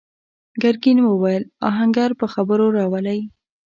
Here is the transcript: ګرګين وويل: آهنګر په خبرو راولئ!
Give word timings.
ګرګين 0.61 0.99
وويل: 1.03 1.43
آهنګر 1.69 2.09
په 2.19 2.25
خبرو 2.33 2.65
راولئ! 2.77 3.19